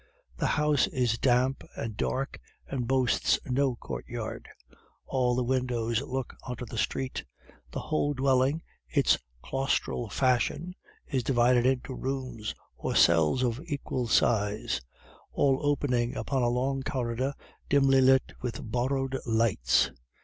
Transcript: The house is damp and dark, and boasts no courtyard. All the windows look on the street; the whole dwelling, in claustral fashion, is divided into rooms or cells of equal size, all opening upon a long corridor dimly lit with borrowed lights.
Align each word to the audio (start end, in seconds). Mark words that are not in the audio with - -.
The 0.35 0.47
house 0.57 0.87
is 0.87 1.19
damp 1.19 1.63
and 1.77 1.95
dark, 1.95 2.39
and 2.65 2.87
boasts 2.87 3.37
no 3.45 3.75
courtyard. 3.75 4.49
All 5.05 5.35
the 5.35 5.43
windows 5.43 6.01
look 6.01 6.35
on 6.41 6.55
the 6.67 6.75
street; 6.79 7.23
the 7.69 7.81
whole 7.81 8.15
dwelling, 8.15 8.63
in 8.89 9.03
claustral 9.43 10.09
fashion, 10.11 10.73
is 11.05 11.21
divided 11.21 11.67
into 11.67 11.93
rooms 11.93 12.55
or 12.77 12.95
cells 12.95 13.43
of 13.43 13.61
equal 13.67 14.07
size, 14.07 14.81
all 15.33 15.59
opening 15.61 16.15
upon 16.15 16.41
a 16.41 16.49
long 16.49 16.81
corridor 16.81 17.35
dimly 17.69 18.01
lit 18.01 18.31
with 18.41 18.71
borrowed 18.71 19.19
lights. 19.27 19.91